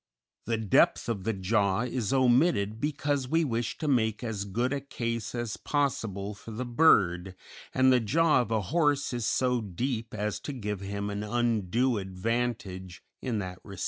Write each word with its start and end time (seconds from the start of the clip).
The 0.47 0.57
depth 0.57 1.07
of 1.09 1.25
the 1.25 1.33
jaw 1.33 1.81
is 1.81 2.11
omitted 2.11 2.81
because 2.81 3.27
we 3.27 3.43
wish 3.45 3.77
to 3.77 3.87
make 3.87 4.23
as 4.23 4.45
good 4.45 4.73
a 4.73 4.81
case 4.81 5.35
as 5.35 5.57
possible 5.57 6.33
for 6.33 6.49
the 6.49 6.65
bird, 6.65 7.35
and 7.71 7.93
the 7.93 7.99
jaw 7.99 8.41
of 8.41 8.49
a 8.49 8.61
horse 8.61 9.13
is 9.13 9.27
so 9.27 9.61
deep 9.61 10.15
as 10.15 10.39
to 10.39 10.53
give 10.53 10.79
him 10.79 11.11
an 11.11 11.21
undue 11.21 11.99
advantage 11.99 13.03
in 13.21 13.37
that 13.45 13.59
respect. 13.63 13.79